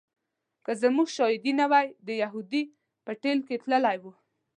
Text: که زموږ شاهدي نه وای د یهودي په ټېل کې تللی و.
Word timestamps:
که 0.65 0.71
زموږ 0.81 1.07
شاهدي 1.17 1.51
نه 1.61 1.65
وای 1.71 1.87
د 2.07 2.09
یهودي 2.21 2.63
په 3.05 3.11
ټېل 3.21 3.39
کې 3.47 3.55
تللی 3.63 3.97
و. 4.01 4.05